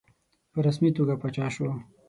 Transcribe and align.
په 0.51 0.59
رسمي 0.65 0.89
توګه 0.97 1.13
پاچا 1.21 1.47
شو. 1.55 1.69